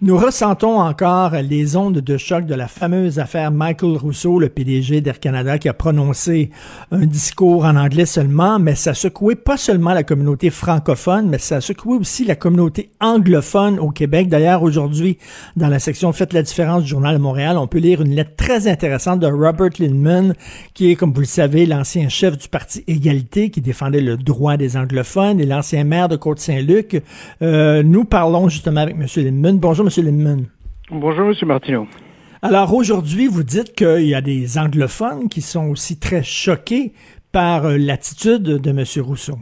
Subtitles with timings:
[0.00, 5.00] Nous ressentons encore les ondes de choc de la fameuse affaire Michael Rousseau, le PDG
[5.00, 6.50] d'Air Canada, qui a prononcé
[6.92, 11.38] un discours en anglais seulement, mais ça a secoué pas seulement la communauté francophone, mais
[11.38, 14.28] ça a secoué aussi la communauté anglophone au Québec.
[14.28, 15.18] D'ailleurs, aujourd'hui,
[15.56, 18.36] dans la section Faites la différence du Journal de Montréal, on peut lire une lettre
[18.36, 20.34] très intéressante de Robert Lindman,
[20.74, 24.56] qui est, comme vous le savez, l'ancien chef du Parti Égalité, qui défendait le droit
[24.56, 27.02] des anglophones, et l'ancien maire de Côte-Saint-Luc.
[27.42, 29.06] Euh, nous parlons justement avec M.
[29.16, 29.58] Lindman.
[29.58, 29.87] Bonjour,
[30.90, 31.34] Bonjour, M.
[31.46, 31.86] Martineau.
[32.40, 36.92] Alors aujourd'hui, vous dites qu'il y a des anglophones qui sont aussi très choqués
[37.32, 38.84] par euh, l'attitude de M.
[39.04, 39.38] Rousseau.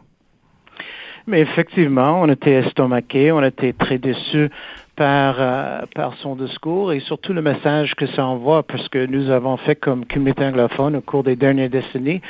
[1.27, 4.49] Mais effectivement, on était estomaqués, on était très déçus
[4.97, 9.31] par, euh, par son discours et surtout le message que ça envoie, parce que nous
[9.31, 12.23] avons fait comme communauté anglophone au cours des dernières décennies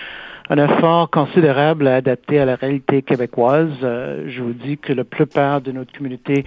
[0.49, 3.73] un effort considérable à adapter à la réalité québécoise.
[3.83, 6.45] Euh, je vous dis que la plupart de notre communauté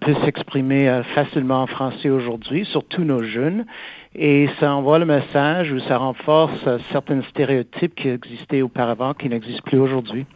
[0.00, 3.64] peut s'exprimer euh, facilement en français aujourd'hui, surtout nos jeunes.
[4.16, 9.28] Et ça envoie le message ou ça renforce euh, certains stéréotypes qui existaient auparavant, qui
[9.28, 10.26] n'existent plus aujourd'hui.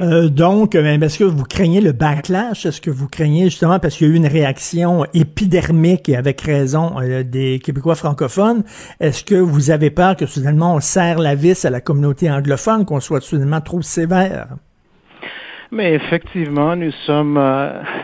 [0.00, 2.66] Euh, donc, euh, est-ce que vous craignez le backlash?
[2.66, 6.40] Est-ce que vous craignez justement parce qu'il y a eu une réaction épidermique et avec
[6.40, 8.64] raison euh, des Québécois francophones?
[8.98, 12.84] Est-ce que vous avez peur que soudainement on serre la vis à la communauté anglophone,
[12.84, 14.48] qu'on soit soudainement trop sévère?
[15.74, 17.34] Mais effectivement, nous sommes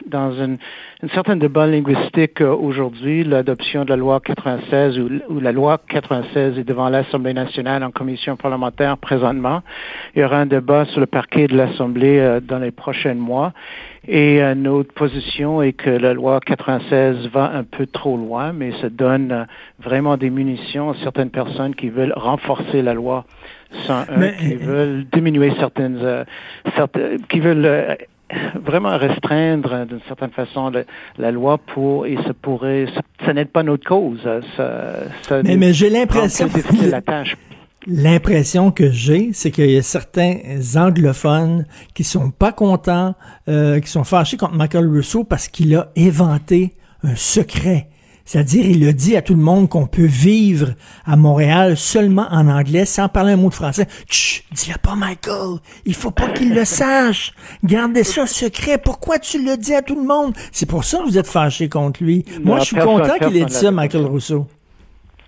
[0.07, 0.59] dans une
[1.03, 3.25] une certaine débat linguistique euh, aujourd'hui.
[3.25, 8.37] L'adoption de la loi 96 ou, la loi 96 est devant l'Assemblée nationale en commission
[8.37, 9.63] parlementaire présentement.
[10.15, 13.55] Il y aura un débat sur le parquet de l'Assemblée euh, dans les prochains mois.
[14.13, 18.73] Et euh, notre position est que la loi 96 va un peu trop loin, mais
[18.81, 19.47] ça donne
[19.79, 23.25] vraiment des munitions à certaines personnes qui veulent renforcer la loi
[23.87, 26.25] 101, qui veulent diminuer certaines,
[26.75, 27.97] certaines qui veulent
[28.65, 30.73] vraiment restreindre d'une certaine façon
[31.17, 32.87] la, loi pour et ça pourrait
[33.25, 36.49] ça, n'aide pas notre cause ça, mais, mais j'ai l'impression
[37.87, 40.37] L'impression que j'ai, c'est qu'il y a certains
[40.77, 43.15] anglophones qui sont pas contents,
[43.49, 47.89] euh, qui sont fâchés contre Michael Rousseau parce qu'il a inventé un secret
[48.31, 50.75] c'est-à-dire, il a dit à tout le monde qu'on peut vivre
[51.05, 53.89] à Montréal seulement en anglais, sans parler un mot de français.
[54.09, 55.59] Chut, dis-le pas, Michael.
[55.85, 57.33] Il faut pas qu'il le sache.
[57.65, 58.79] Gardez ça secret.
[58.79, 60.33] Pourquoi tu le dis à tout le monde?
[60.53, 62.25] C'est pour ça que vous êtes fâché contre lui.
[62.45, 64.47] Moi, je suis content qu'il ait dit ça, Michael Rousseau.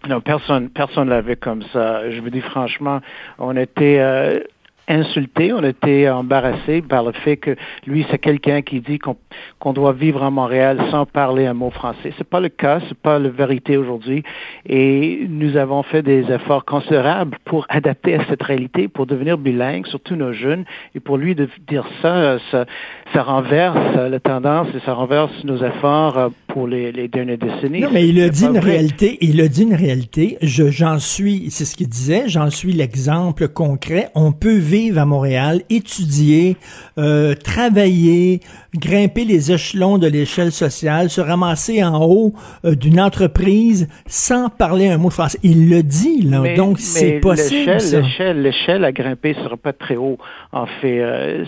[0.09, 2.11] Non, personne, personne l'avait comme ça.
[2.11, 3.01] Je vous dis franchement,
[3.39, 4.41] on était euh,
[4.89, 7.55] insulté, on était embarrassé par le fait que
[7.87, 12.13] lui, c'est quelqu'un qui dit qu'on doit vivre à Montréal sans parler un mot français.
[12.19, 14.25] C'est pas le cas, c'est pas la vérité aujourd'hui.
[14.69, 19.87] Et nous avons fait des efforts considérables pour adapter à cette réalité, pour devenir bilingue,
[19.87, 20.65] surtout nos jeunes.
[20.95, 22.65] Et pour lui de dire ça, ça,
[23.13, 27.81] ça renverse la tendance et ça renverse nos efforts pour les, les dernières décennies.
[27.81, 29.17] Non, mais il a dit une réalité.
[29.23, 30.37] Il a dit une réalité.
[30.43, 32.25] Je, j'en suis, c'est ce qu'il disait.
[32.27, 34.11] J'en suis l'exemple concret.
[34.15, 36.59] On peut vivre à Montréal, étudier,
[36.99, 38.41] euh, travailler,
[38.75, 42.35] grimper les échelons de l'échelle sociale, se ramasser en haut
[42.67, 45.39] euh, d'une entreprise sans parler un mot de français.
[45.43, 46.55] Il le dit, là.
[46.55, 47.73] donc c'est possible.
[47.73, 50.19] L'échelle, l'échelle à grimper sera pas très haut.
[50.53, 51.45] En fait, euh,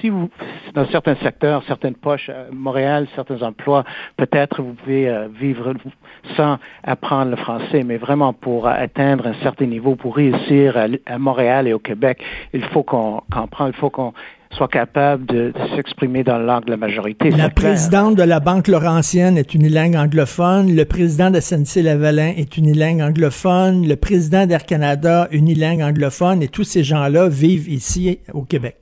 [0.00, 0.30] si vous,
[0.74, 3.84] dans certains secteurs, certaines poches, à Montréal, certains emplois,
[4.16, 5.74] peut-être vous pouvez vivre
[6.36, 11.68] sans apprendre le français, mais vraiment pour atteindre un certain niveau, pour réussir à, Montréal
[11.68, 14.12] et au Québec, il faut qu'on comprenne, il faut qu'on
[14.52, 17.30] soit capable de, s'exprimer dans la langue de la majorité.
[17.30, 23.02] La présidente de la Banque Laurentienne est unilingue anglophone, le président de SNC-Lavalin est unilingue
[23.02, 28.76] anglophone, le président d'Air Canada unilingue anglophone, et tous ces gens-là vivent ici au Québec.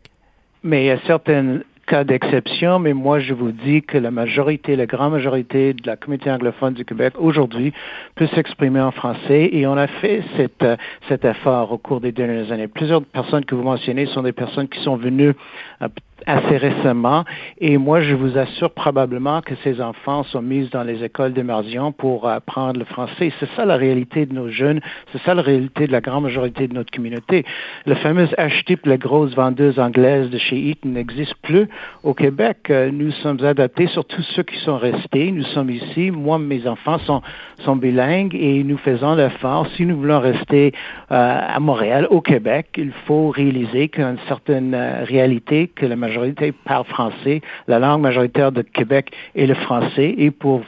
[0.63, 4.77] Mais il y a certaines cas d'exception, mais moi je vous dis que la majorité,
[4.77, 7.73] la grande majorité de la communauté anglophone du Québec aujourd'hui
[8.15, 10.77] peut s'exprimer en français et on a fait cet, euh,
[11.09, 12.69] cet effort au cours des dernières années.
[12.69, 15.35] Plusieurs personnes que vous mentionnez sont des personnes qui sont venues
[15.83, 15.89] euh,
[16.27, 17.25] assez récemment.
[17.59, 21.93] Et moi, je vous assure probablement que ces enfants sont mis dans les écoles d'immersion
[21.93, 23.33] pour apprendre le français.
[23.41, 24.81] C'est ça la réalité de nos jeunes.
[25.13, 27.45] C'est ça la réalité de la grande majorité de notre communauté.
[27.87, 31.69] Le fameux H-type, la grosse vendeuse anglaise de chez Eaton, n'existe plus
[32.03, 32.59] au Québec.
[32.71, 35.31] Euh, nous sommes adaptés sur tous ceux qui sont restés.
[35.31, 36.11] Nous sommes ici.
[36.11, 37.23] Moi, mes enfants sont,
[37.65, 39.67] sont bilingues et nous faisons l'effort.
[39.77, 40.73] Si nous voulons rester
[41.11, 45.69] euh, à Montréal, au Québec, il faut réaliser qu'il y a une certaine euh, réalité
[45.69, 47.41] que la majorité parle français.
[47.67, 50.15] La langue majoritaire de Québec est le français.
[50.19, 50.61] Et pour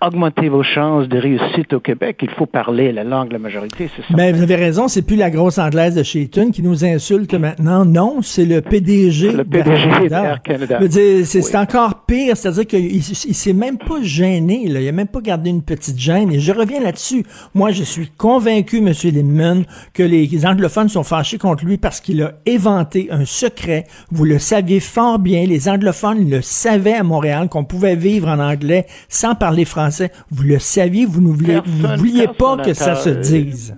[0.00, 3.88] augmenter vos chances de réussite au Québec, il faut parler la langue de la majorité.
[3.88, 4.02] Ça.
[4.16, 7.84] Mais vous avez raison, c'est plus la grosse anglaise de Shayton qui nous insulte maintenant.
[7.84, 9.32] Non, c'est le PDG.
[9.32, 10.80] Le PDG d'Air Canada.
[11.24, 14.66] C'est encore pire, c'est-à-dire qu'il il, s'est même pas gêné.
[14.68, 14.80] Là.
[14.80, 16.32] Il a même pas gardé une petite gêne.
[16.32, 17.24] Et je reviens là-dessus.
[17.54, 18.92] Moi, je suis convaincu, M.
[19.04, 19.64] Lindman,
[19.94, 23.84] que les anglophones sont fâchés contre lui parce qu'il a éventé un secret.
[24.10, 25.44] Vous le saviez fort bien.
[25.46, 30.10] Les anglophones le savaient à Montréal qu'on pouvait vivre en anglais sans parler français.
[30.30, 33.74] Vous le saviez, vous ne vouliez pas que ça se dise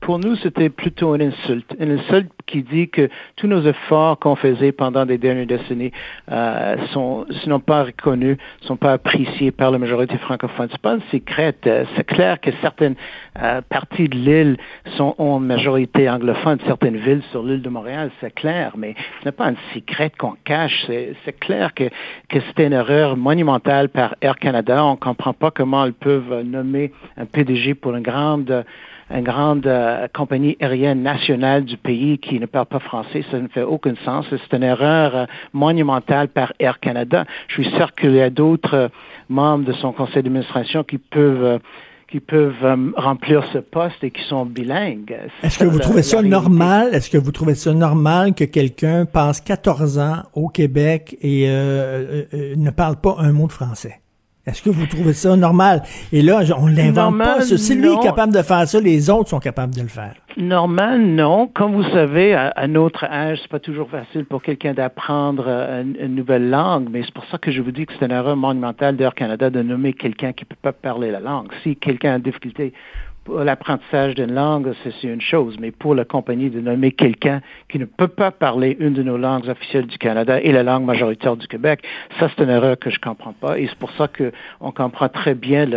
[0.00, 1.74] pour nous, c'était plutôt une insulte.
[1.78, 5.90] Une insulte qui dit que tous nos efforts qu'on faisait pendant les dernières décennies
[6.30, 10.68] euh, sont, sont pas reconnus, sont pas appréciés par la majorité francophone.
[10.70, 11.54] C'est pas un secret.
[11.66, 12.94] Euh, c'est clair que certaines
[13.42, 14.56] euh, parties de l'île
[14.98, 19.32] sont en majorité anglophone, certaines villes sur l'île de Montréal, c'est clair, mais ce n'est
[19.32, 20.84] pas un secret qu'on cache.
[21.24, 21.84] C'est clair que,
[22.28, 24.84] que c'était une erreur monumentale par Air Canada.
[24.84, 28.64] On comprend pas comment ils peuvent nommer un PDG pour une grande
[29.12, 33.48] une grande euh, compagnie aérienne nationale du pays qui ne parle pas français, ça ne
[33.48, 34.26] fait aucun sens.
[34.30, 37.24] C'est une erreur euh, monumentale par Air Canada.
[37.48, 38.88] Je suis sûr qu'il y a d'autres euh,
[39.28, 41.60] membres de son conseil d'administration qui peuvent
[42.08, 45.16] qui peuvent remplir ce poste et qui sont bilingues.
[45.42, 46.90] Est-ce que vous trouvez ça normal?
[46.92, 52.70] Est-ce que vous trouvez ça normal que quelqu'un passe 14 ans au Québec et ne
[52.70, 54.01] parle pas un mot de français?
[54.44, 55.82] Est-ce que vous trouvez ça normal?
[56.12, 57.40] Et là, on l'invente pas.
[57.42, 60.14] Si lui est capable de faire ça, les autres sont capables de le faire.
[60.36, 61.46] Normal, non.
[61.46, 66.14] Comme vous savez, à, notre âge, c'est pas toujours facile pour quelqu'un d'apprendre euh, une,
[66.14, 68.96] nouvelle langue, mais c'est pour ça que je vous dis que c'est une erreur monumentale
[68.96, 71.48] d'Air Canada de nommer quelqu'un qui peut pas parler la langue.
[71.62, 76.50] Si quelqu'un a difficulté pour l'apprentissage d'une langue, c'est une chose, mais pour la compagnie
[76.50, 80.40] de nommer quelqu'un qui ne peut pas parler une de nos langues officielles du Canada
[80.40, 81.82] et la langue majoritaire du Québec,
[82.18, 83.58] ça c'est une erreur que je comprends pas.
[83.58, 85.68] Et c'est pour ça qu'on comprend très bien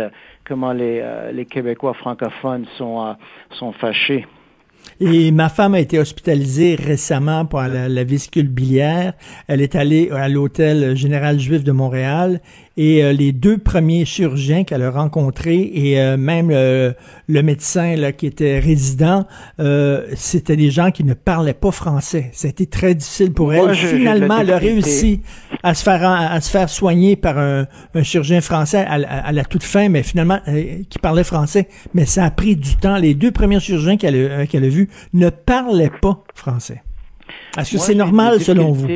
[0.44, 3.12] comment les, euh, les Québécois francophones sont, euh,
[3.50, 4.26] sont fâchés.
[5.00, 9.12] Et ma femme a été hospitalisée récemment pour la, la biliaire.
[9.48, 12.40] Elle est allée à l'hôtel général juif de Montréal
[12.76, 16.92] et euh, les deux premiers chirurgiens qu'elle a rencontrés et euh, même euh,
[17.26, 19.26] le médecin là, qui était résident,
[20.14, 22.30] c'était des gens qui ne parlaient pas français.
[22.32, 23.74] C'était très difficile pour elle.
[23.74, 25.22] Finalement, elle a réussi
[25.62, 29.44] à se faire à, se faire soigner par un, un chirurgien français à, à, la
[29.44, 30.40] toute fin, mais finalement
[30.88, 31.68] qui parlait français.
[31.94, 32.96] Mais ça a pris du temps.
[32.96, 36.82] Les deux premiers chirurgiens qu'elle a, qu'elle a vus ne parlaient pas français.
[37.58, 38.86] Est-ce que c'est normal selon vous?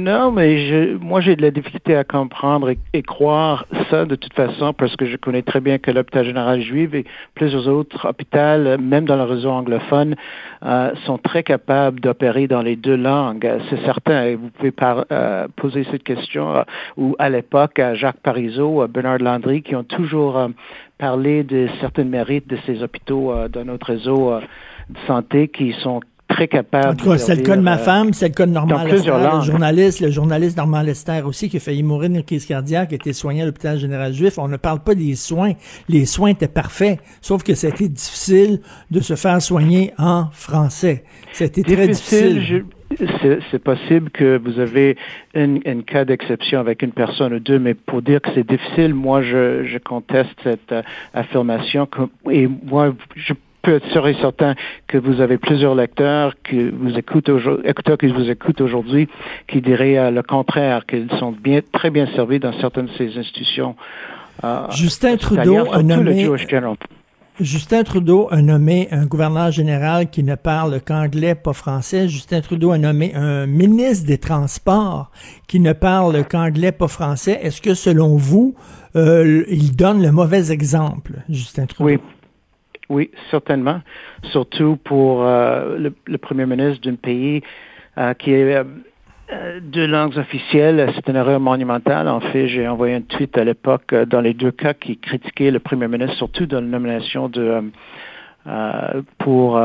[0.00, 4.32] Non, mais je, moi, j'ai de la difficulté à comprendre et, croire ça de toute
[4.32, 7.04] façon parce que je connais très bien que l'hôpital général juif et
[7.34, 10.16] plusieurs autres hôpitaux, même dans le réseau anglophone,
[10.64, 13.46] euh, sont très capables d'opérer dans les deux langues.
[13.68, 14.24] C'est certain.
[14.24, 16.62] Et vous pouvez par, euh, poser cette question euh,
[16.96, 20.48] ou à l'époque à Jacques Parizeau, à Bernard Landry, qui ont toujours
[20.96, 24.32] parlé de certains mérites de ces hôpitaux dans notre réseau
[24.88, 26.00] de santé qui sont
[26.30, 26.88] très capable.
[26.88, 28.84] En tout cas, c'est le cas de ma euh, femme, c'est le cas de Normand
[28.84, 32.88] Lester, le journaliste, le journaliste Normand Lester aussi, qui a failli mourir d'une crise cardiaque,
[32.88, 34.38] qui a été soigné à l'hôpital général juif.
[34.38, 35.52] On ne parle pas des soins.
[35.88, 38.60] Les soins étaient parfaits, sauf que c'était difficile
[38.90, 41.04] de se faire soigner en français.
[41.32, 42.64] C'était très difficile.
[43.50, 44.96] c'est possible que vous avez
[45.34, 49.22] un cas d'exception avec une personne ou deux, mais pour dire que c'est difficile, moi,
[49.22, 50.82] je, je conteste cette euh,
[51.12, 51.88] affirmation.
[52.30, 54.54] et moi, je peut être sûr et certain
[54.86, 57.30] que vous avez plusieurs lecteurs qui vous écoutent
[57.64, 59.08] écouteurs qui vous écoutent aujourd'hui
[59.48, 63.16] qui diraient euh, le contraire, qu'ils sont bien, très bien servis dans certaines de ces
[63.18, 63.76] institutions.
[64.44, 66.28] Euh, Justin Trudeau a nommé...
[67.40, 72.06] Justin Trudeau a nommé un gouverneur général qui ne parle qu'anglais, pas français.
[72.06, 75.10] Justin Trudeau a nommé un ministre des Transports
[75.48, 77.40] qui ne parle qu'anglais, pas français.
[77.42, 78.54] Est-ce que, selon vous,
[78.94, 81.84] euh, il donne le mauvais exemple, Justin Trudeau?
[81.92, 81.98] Oui.
[82.90, 83.80] Oui, certainement.
[84.24, 87.40] Surtout pour euh, le, premier ministre d'un pays
[87.96, 92.08] euh, qui est euh, deux langues officielles, c'est une erreur monumentale.
[92.08, 95.60] En fait, j'ai envoyé un tweet à l'époque dans les deux cas qui critiquaient le
[95.60, 97.62] premier ministre, surtout dans la nomination de
[99.18, 99.60] pour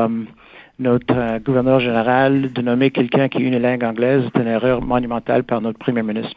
[0.78, 4.22] notre gouverneur général de nommer quelqu'un qui a une langue anglaise.
[4.32, 6.36] C'est une erreur monumentale par notre premier ministre.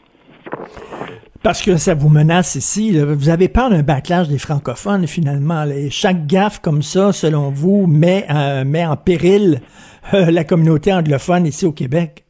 [1.42, 3.00] Parce que ça vous menace ici.
[3.00, 5.66] Vous avez peur d'un backlash des francophones, finalement.
[5.90, 9.62] chaque gaffe comme ça, selon vous, met, euh, met en péril
[10.14, 12.26] euh, la communauté anglophone ici au Québec.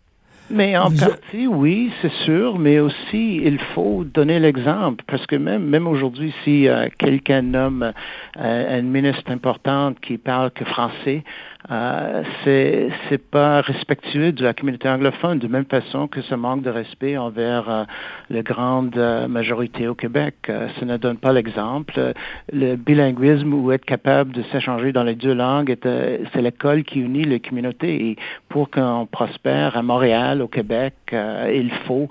[0.51, 5.63] Mais en partie, oui, c'est sûr, mais aussi, il faut donner l'exemple, parce que même,
[5.63, 7.94] même aujourd'hui, si euh, quelqu'un nomme
[8.38, 11.24] euh, une ministre importante qui parle que français,
[11.70, 16.62] euh, c'est c'est pas respectueux de la communauté anglophone, de même façon que ce manque
[16.62, 17.84] de respect envers euh,
[18.29, 18.96] la grande
[19.27, 20.36] majorité au Québec.
[20.48, 22.13] ça ne donne pas l'exemple.
[22.53, 27.24] Le bilinguisme ou être capable de s'échanger dans les deux langues, c'est l'école qui unit
[27.24, 28.10] les communautés.
[28.12, 28.15] Et
[28.48, 32.08] pour qu'on prospère à Montréal, au Québec, euh, il faut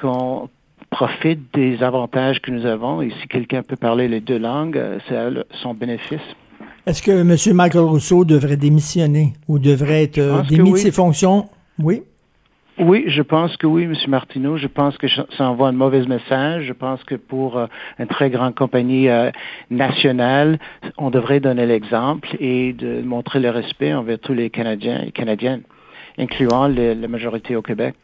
[0.00, 0.48] qu'on
[0.90, 3.02] profite des avantages que nous avons.
[3.02, 5.30] Et si quelqu'un peut parler les deux langues, euh, c'est à
[5.62, 6.20] son bénéfice.
[6.86, 7.56] Est-ce que M.
[7.56, 11.48] Michael Rousseau devrait démissionner ou devrait être euh, démis de ses fonctions?
[11.78, 12.02] Oui.
[12.78, 13.94] Oui, je pense que oui, M.
[14.08, 14.56] Martineau.
[14.56, 16.64] Je pense que ça envoie un mauvais message.
[16.66, 17.60] Je pense que pour
[17.98, 19.08] une très grande compagnie
[19.70, 20.58] nationale,
[20.96, 25.62] on devrait donner l'exemple et de montrer le respect envers tous les Canadiens et Canadiennes
[26.22, 27.94] incluant la majorité au Québec.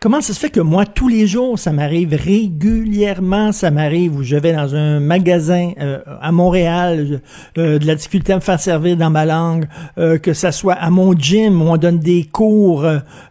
[0.00, 4.22] Comment ça se fait que moi, tous les jours, ça m'arrive régulièrement, ça m'arrive où
[4.22, 7.20] je vais dans un magasin euh, à Montréal,
[7.58, 9.66] euh, de la difficulté à me faire servir dans ma langue,
[9.98, 12.86] euh, que ça soit à mon gym où on donne des cours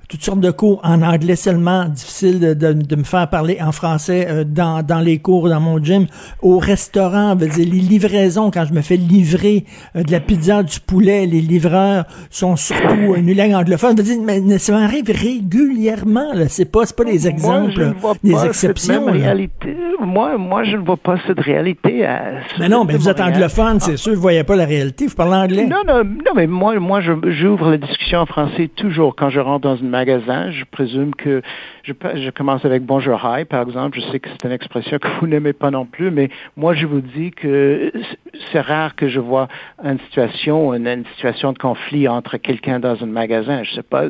[0.09, 4.25] toutes sortes de cours en anglais seulement, difficile de, de, me faire parler en français
[4.29, 6.05] euh, dans, dans les cours dans mon gym.
[6.41, 10.63] Au restaurant, veut dire, les livraisons, quand je me fais livrer euh, de la pizza,
[10.63, 13.97] du poulet, les livreurs sont surtout une langue anglophone.
[13.97, 16.33] Veut dire, mais ça m'arrive régulièrement.
[16.33, 16.47] Là.
[16.47, 19.05] C'est pas, pas des exemples, des exceptions.
[19.07, 19.75] réalité.
[19.99, 22.07] Moi, moi, je ne vois pas cette réalité.
[22.59, 25.07] mais non, mais vous êtes anglophone, c'est sûr, vous voyez pas la réalité.
[25.07, 25.67] Vous parlez anglais.
[25.67, 29.67] Non, non, non, mais moi, moi, j'ouvre la discussion en français toujours quand je rentre
[29.67, 31.41] dans une magasin, je présume que
[31.81, 33.99] je, je commence avec bonjour hi, par exemple.
[33.99, 36.85] Je sais que c'est une expression que vous n'aimez pas non plus, mais moi, je
[36.85, 37.91] vous dis que
[38.51, 39.47] c'est rare que je vois
[39.83, 43.63] une situation, une, situation de conflit entre quelqu'un dans un magasin.
[43.63, 44.03] Je sais pas,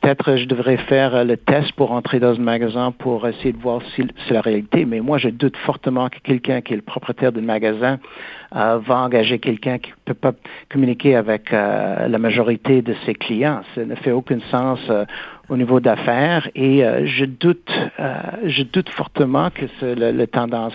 [0.00, 3.82] peut-être je devrais faire le test pour entrer dans un magasin pour essayer de voir
[3.94, 7.32] si c'est la réalité, mais moi, je doute fortement que quelqu'un qui est le propriétaire
[7.32, 7.98] d'un magasin
[8.54, 10.32] euh, va engager quelqu'un qui peut pas
[10.70, 13.62] communiquer avec euh, la majorité de ses clients.
[13.74, 15.04] Ça ne fait aucun sens euh,
[15.48, 17.70] au niveau d'affaires et je doute,
[18.44, 20.74] je doute fortement que c'est la tendance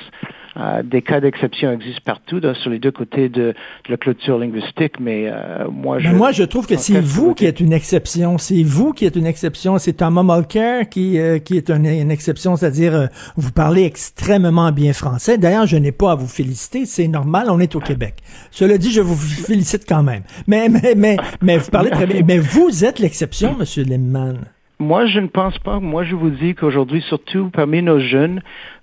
[0.57, 3.53] euh, des cas d'exception existent partout sur les deux côtés de,
[3.87, 7.61] la clôture linguistique, mais euh, moi, je, moi, je trouve que c'est vous qui êtes
[7.61, 8.37] une exception.
[8.37, 9.77] C'est vous qui êtes une exception.
[9.77, 15.37] C'est Thomas Mulcair qui, euh, qui est une, exception, c'est-à-dire vous parlez extrêmement bien français.
[15.37, 16.85] D'ailleurs, je n'ai pas à vous féliciter.
[16.85, 18.15] C'est normal, on est au Québec.
[18.51, 20.23] Cela dit, je vous félicite quand même.
[20.47, 22.21] Mais, mais, mais, mais vous parlez très bien.
[22.27, 24.39] Mais vous êtes l'exception, Monsieur Lemman.
[24.81, 25.79] Moi, je ne pense pas.
[25.79, 28.41] Moi, je vous dis qu'aujourd'hui, surtout parmi nos jeunes,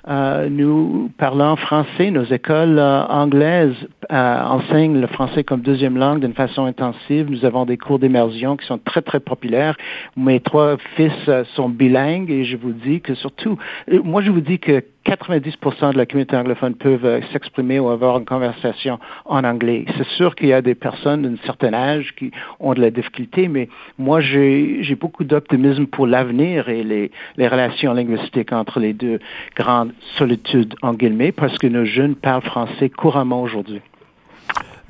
[0.09, 2.11] euh, nous parlons français.
[2.11, 3.77] Nos écoles euh, anglaises
[4.11, 7.31] euh, enseignent le français comme deuxième langue d'une façon intensive.
[7.31, 9.77] Nous avons des cours d'immersion qui sont très, très populaires.
[10.17, 11.12] Mes trois fils
[11.55, 13.59] sont bilingues et je vous dis que surtout,
[14.05, 18.27] moi, je vous dis que 90% de la communauté anglophone peuvent s'exprimer ou avoir une
[18.27, 19.87] conversation en anglais.
[19.97, 23.49] C'est sûr qu'il y a des personnes d'un certain âge qui ont de la difficulté,
[23.49, 29.19] mais moi, j'ai beaucoup d'optimisme pour l'avenir et les, les relations linguistiques entre les deux
[29.57, 33.81] grandes solitude, en guillemets, parce que nos jeunes parlent français couramment aujourd'hui.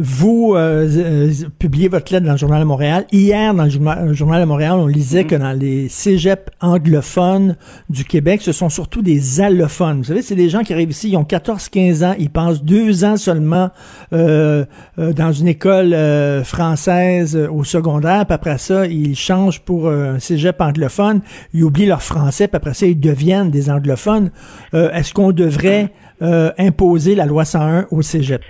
[0.01, 3.05] Vous euh, euh, publiez votre lettre dans le Journal de Montréal.
[3.11, 7.57] Hier, dans le Journal de Montréal, on lisait que dans les cégeps anglophones
[7.91, 9.99] du Québec, ce sont surtout des allophones.
[9.99, 13.05] Vous savez, c'est des gens qui arrivent ici, ils ont 14-15 ans, ils passent deux
[13.05, 13.71] ans seulement
[14.13, 14.65] euh,
[14.97, 15.97] dans une école
[16.45, 22.03] française au secondaire, puis après ça, ils changent pour un cégep anglophone, ils oublient leur
[22.03, 24.31] français, puis après ça, ils deviennent des anglophones.
[24.73, 28.43] Est-ce qu'on devrait imposer la loi 101 au cégep?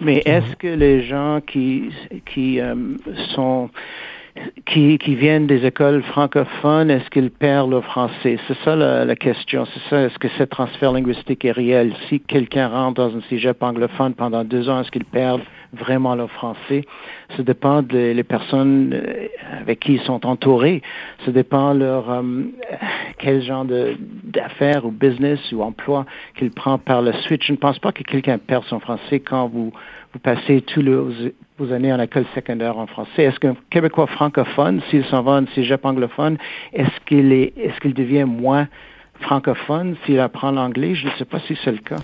[0.00, 1.90] Mais est-ce que les gens qui,
[2.26, 2.74] qui euh,
[3.34, 3.70] sont
[4.66, 8.38] qui, qui, viennent des écoles francophones, est-ce qu'ils perdent le français?
[8.46, 9.64] C'est ça la, question.
[9.66, 10.02] C'est ça.
[10.02, 11.94] Est-ce que ce transfert linguistique est réel?
[12.08, 15.40] Si quelqu'un rentre dans un cégep anglophone pendant deux ans, est-ce qu'il perd
[15.72, 16.84] vraiment le français?
[17.36, 19.26] Ça dépend des personnes euh,
[19.60, 20.82] avec qui ils sont entourés.
[21.24, 22.22] Ça dépend leur euh,
[23.18, 23.66] quel genre
[24.24, 27.42] d'affaires ou business ou emploi qu'il prend par la suite.
[27.42, 29.72] Je ne pense pas que quelqu'un perd son français quand vous
[30.14, 30.82] vous passez tous
[31.58, 33.24] vos années en école secondaire en français.
[33.24, 36.38] Est-ce qu'un Québécois francophone, s'il s'en va en cégep anglophone,
[36.72, 38.68] est-ce qu'il est, est-ce qu'il devient moins
[39.20, 40.94] francophone s'il apprend l'anglais?
[40.94, 41.96] Je ne sais pas si c'est le cas.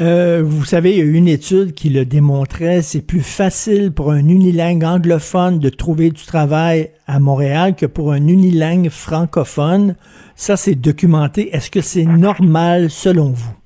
[0.00, 3.92] Euh, vous savez, il y a eu une étude qui le démontrait, c'est plus facile
[3.92, 9.94] pour un unilingue anglophone de trouver du travail à Montréal que pour un unilingue francophone.
[10.34, 11.54] Ça, c'est documenté.
[11.54, 13.65] Est-ce que c'est normal selon vous?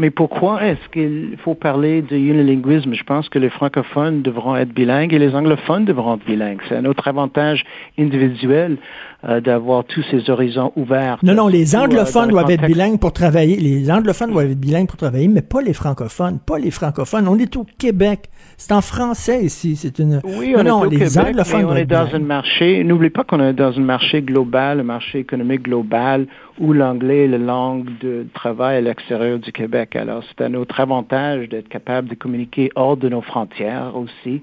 [0.00, 2.94] Mais pourquoi est-ce qu'il faut parler de unilinguisme?
[2.94, 6.60] Je pense que les francophones devront être bilingues et les anglophones devront être bilingues.
[6.68, 7.64] C'est un autre avantage
[7.98, 8.76] individuel
[9.24, 11.18] euh, d'avoir tous ces horizons ouverts.
[11.24, 13.56] Non, non, les anglophones doivent être bilingues pour travailler.
[13.56, 16.38] Les anglophones doivent être bilingues pour travailler, mais pas les francophones.
[16.38, 17.26] Pas les francophones.
[17.26, 18.28] On est au Québec.
[18.56, 19.74] C'est en français ici.
[19.74, 20.20] C'est une.
[20.24, 22.22] Oui, on non, est au les Québec, anglophones mais on est dans bilingues.
[22.22, 22.84] un marché.
[22.84, 26.26] N'oublie pas qu'on est dans un marché global, un marché économique global,
[26.60, 29.96] où l'anglais est la langue de travail à l'extérieur du Québec.
[29.96, 34.40] Alors, c'est à notre avantage d'être capable de communiquer hors de nos frontières aussi.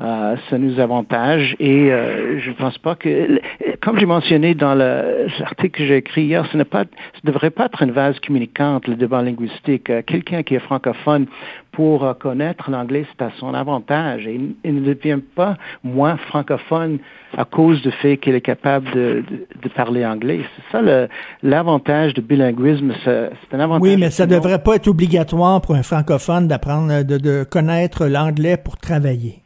[0.00, 3.40] Euh, ça nous avantage et euh, je ne pense pas que,
[3.82, 7.32] comme j'ai mentionné dans le- l'article que j'ai écrit hier, ce n'est pas, ce ne
[7.32, 9.90] devrait pas être une vase communicante le débat linguistique.
[9.90, 11.26] Euh, Quelqu'un qui est francophone
[11.72, 16.98] pour euh, connaître l'anglais, c'est à son avantage et il, ne devient pas moins francophone
[17.36, 20.42] à cause du fait qu'il est capable de, de, de parler anglais.
[20.54, 21.08] C'est ça le-
[21.42, 22.92] l'avantage du bilinguisme.
[23.04, 23.82] C'est un avantage.
[23.82, 24.34] Oui, mais ça monde.
[24.36, 29.42] devrait pas être obligatoire pour un francophone d'apprendre, de, de connaître l'anglais pour travailler.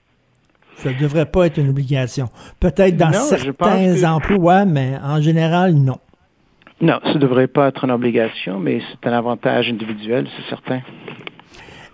[0.77, 2.29] Ça ne devrait pas être une obligation.
[2.59, 5.99] Peut-être dans Non, certains que- emplois, mais en général, non.
[6.81, 10.81] Non, ça ne devrait pas être une obligation, mais c'est un avantage individuel, c'est certain.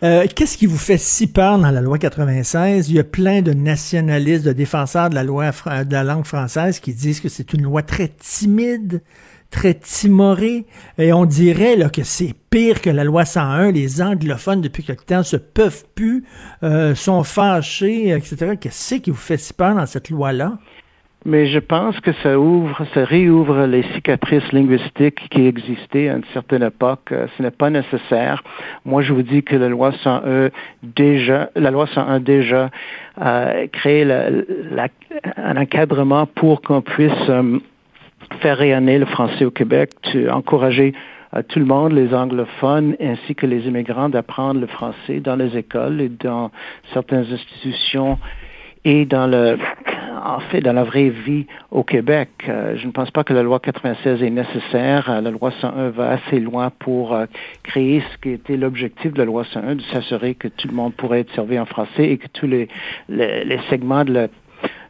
[0.02, 2.88] Euh, Qu'est-ce qui vous fait si peur dans la loi 96?
[2.88, 6.78] Il y a plein de nationalistes, de défenseurs de la loi de la langue française
[6.80, 9.02] qui disent que c'est une loi très timide,
[9.50, 10.66] très timorée,
[10.98, 13.72] et on dirait que c'est pire que la loi 101.
[13.72, 16.24] Les anglophones, depuis quelque temps, se peuvent plus,
[16.62, 18.54] euh, sont fâchés, etc.
[18.60, 20.58] Qu'est-ce qui vous fait si peur dans cette loi-là?
[21.24, 26.24] Mais je pense que ça ouvre, ça réouvre les cicatrices linguistiques qui existaient à une
[26.32, 27.10] certaine époque.
[27.10, 28.42] Euh, Ce n'est pas nécessaire.
[28.84, 30.50] Moi, je vous dis que la loi 101
[30.82, 32.70] déjà, la loi 101 déjà
[33.20, 34.06] euh, crée
[35.36, 37.28] un encadrement pour qu'on puisse
[38.40, 40.94] faire rayonner le français au Québec, tu, encourager
[41.34, 45.56] euh, tout le monde, les anglophones ainsi que les immigrants, d'apprendre le français dans les
[45.56, 46.50] écoles et dans
[46.92, 48.18] certaines institutions
[48.84, 49.58] et dans le,
[50.24, 52.30] en fait, dans la vraie vie au Québec.
[52.48, 55.10] Euh, je ne pense pas que la loi 96 est nécessaire.
[55.10, 57.26] Euh, la loi 101 va assez loin pour euh,
[57.64, 60.94] créer ce qui était l'objectif de la loi 101, de s'assurer que tout le monde
[60.94, 62.68] pourrait être servi en français et que tous les,
[63.08, 64.28] les, les segments de la,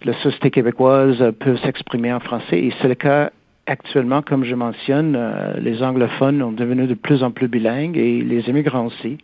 [0.04, 2.58] la société québécoise euh, peuvent s'exprimer en français.
[2.58, 3.30] Et c'est le cas
[3.66, 8.22] actuellement, comme je mentionne, euh, les anglophones ont devenu de plus en plus bilingues et
[8.22, 9.18] les immigrants aussi.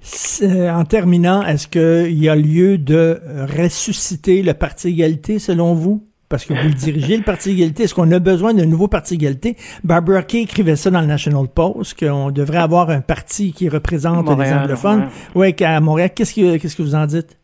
[0.00, 3.18] C'est- En terminant, est-ce qu'il y a lieu de
[3.58, 6.04] ressusciter le Parti égalité, selon vous?
[6.28, 7.84] Parce que vous le dirigez, le Parti égalité.
[7.84, 9.56] Est-ce qu'on a besoin d'un nouveau Parti égalité?
[9.82, 14.24] Barbara Kay écrivait ça dans le National Post, qu'on devrait avoir un parti qui représente
[14.26, 15.00] les Montréal, anglophones.
[15.00, 15.06] ouais.
[15.34, 16.10] Oui, qu'à Montréal.
[16.14, 17.38] Qu'est-ce que, qu'est-ce que vous en dites?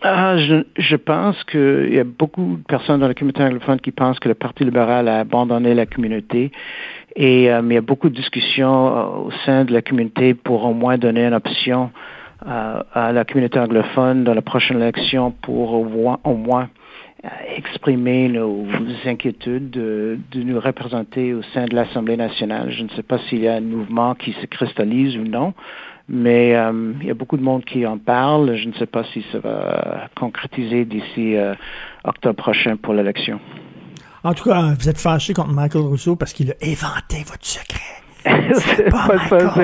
[0.00, 3.92] Ah, je, je pense qu'il y a beaucoup de personnes dans la communauté anglophone qui
[3.92, 6.50] pensent que le Parti libéral a abandonné la communauté.
[7.14, 10.64] Et euh, il y a beaucoup de discussions euh, au sein de la communauté pour
[10.64, 11.90] au moins donner une option
[12.46, 16.68] euh, à la communauté anglophone dans la prochaine élection pour au moins, au moins
[17.24, 18.66] euh, exprimer nos
[19.04, 22.72] inquiétudes de, de nous représenter au sein de l'Assemblée nationale.
[22.72, 25.54] Je ne sais pas s'il y a un mouvement qui se cristallise ou non,
[26.12, 28.54] mais euh, il y a beaucoup de monde qui en parle.
[28.56, 31.54] Je ne sais pas si ça va concrétiser d'ici euh,
[32.04, 33.40] octobre prochain pour l'élection.
[34.22, 37.91] En tout cas, vous êtes fâché contre Michael Rousseau parce qu'il a éventé votre secret.
[38.54, 39.16] C'est pas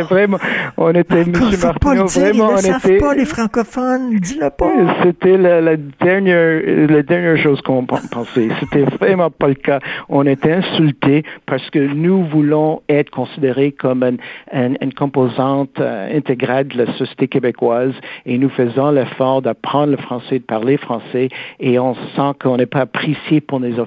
[0.03, 0.39] vraiment,
[0.77, 1.33] on était, M.
[1.33, 4.15] Michael, faut pas le Martineau, vraiment, on était, pas, les francophones.
[4.19, 4.71] Dis-le pas.
[5.03, 8.49] C'était la, la dernière, la dernière chose qu'on pen- pensait.
[8.61, 9.81] C'était vraiment pas le cas.
[10.09, 14.19] On était insultés parce que nous voulons être considérés comme une,
[14.53, 17.95] une- une composante euh, intégrale de la société québécoise
[18.27, 21.29] et nous faisons l'effort d'apprendre le français, de parler français
[21.61, 23.79] et on sent qu'on n'est pas apprécié pour nos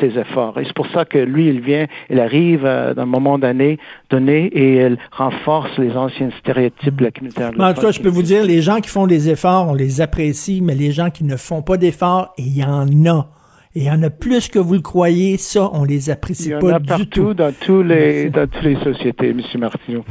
[0.00, 0.58] ses efforts.
[0.58, 3.78] Et c'est pour ça que lui, il vient, il arrive euh, dans un moment donné,
[4.10, 7.64] donné et il renforce les anciens stéréotypes de la communauté anglophone.
[7.70, 10.00] en tout cas, je peux vous dire, les gens qui font des efforts, on les
[10.00, 13.30] apprécie, mais les gens qui ne font pas d'efforts, il y en a.
[13.74, 16.52] Et il y en a plus que vous le croyez, ça, on les apprécie Il
[16.52, 17.34] y en pas a du partout tout.
[17.34, 18.30] dans tous les Merci.
[18.30, 19.40] dans toutes les sociétés, M.
[19.58, 20.04] Martineau.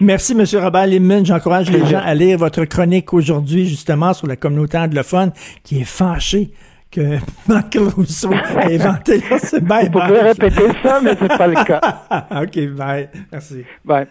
[0.00, 0.44] Merci, M.
[0.62, 1.24] Robert Limon.
[1.24, 5.84] J'encourage les gens à lire votre chronique aujourd'hui, justement, sur la communauté anglophone qui est
[5.84, 6.50] fâchée
[6.96, 9.22] que Michael Rousseau a inventé
[9.60, 11.80] bien Vous pouvez répéter ça, mais c'est pas le cas.
[12.42, 13.10] OK, bye.
[13.30, 13.64] Merci.
[13.84, 14.06] Bye.